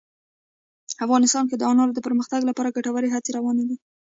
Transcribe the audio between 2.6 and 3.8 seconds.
ګټورې هڅې روانې دي.